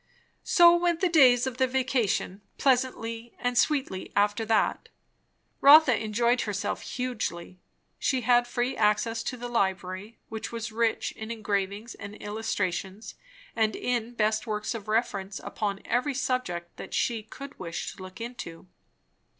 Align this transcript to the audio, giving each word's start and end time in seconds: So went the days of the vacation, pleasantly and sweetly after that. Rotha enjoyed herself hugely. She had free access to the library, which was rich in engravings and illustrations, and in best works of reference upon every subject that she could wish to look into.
So 0.43 0.75
went 0.75 0.99
the 0.99 1.07
days 1.09 1.45
of 1.45 1.57
the 1.57 1.67
vacation, 1.67 2.41
pleasantly 2.57 3.35
and 3.37 3.55
sweetly 3.55 4.11
after 4.15 4.43
that. 4.45 4.89
Rotha 5.61 5.95
enjoyed 5.95 6.41
herself 6.41 6.81
hugely. 6.81 7.59
She 7.99 8.21
had 8.21 8.47
free 8.47 8.75
access 8.75 9.21
to 9.21 9.37
the 9.37 9.47
library, 9.47 10.17
which 10.27 10.51
was 10.51 10.71
rich 10.71 11.11
in 11.11 11.29
engravings 11.29 11.93
and 11.93 12.15
illustrations, 12.19 13.13
and 13.55 13.75
in 13.75 14.15
best 14.15 14.47
works 14.47 14.73
of 14.73 14.87
reference 14.87 15.37
upon 15.39 15.81
every 15.85 16.15
subject 16.15 16.77
that 16.77 16.95
she 16.95 17.21
could 17.21 17.59
wish 17.59 17.91
to 17.93 18.01
look 18.01 18.19
into. 18.19 18.65